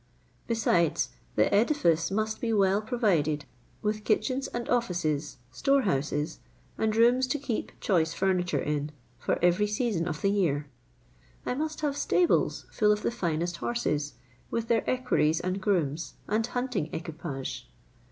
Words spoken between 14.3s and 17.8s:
with their equerries and grooms, and hunting equipage.